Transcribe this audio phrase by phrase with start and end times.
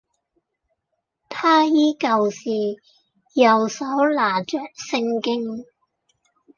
[1.29, 2.49] 他依舊是
[3.39, 3.85] 右手
[4.15, 5.63] 拿著聖經